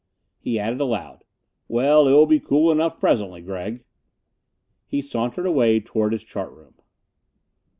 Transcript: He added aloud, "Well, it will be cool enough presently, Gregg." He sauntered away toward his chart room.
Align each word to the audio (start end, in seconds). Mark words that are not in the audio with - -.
He 0.39 0.57
added 0.57 0.81
aloud, 0.81 1.23
"Well, 1.67 2.07
it 2.07 2.11
will 2.11 2.25
be 2.25 2.39
cool 2.39 2.71
enough 2.71 2.99
presently, 2.99 3.39
Gregg." 3.39 3.83
He 4.87 4.99
sauntered 4.99 5.45
away 5.45 5.79
toward 5.79 6.11
his 6.11 6.23
chart 6.23 6.51
room. 6.51 6.73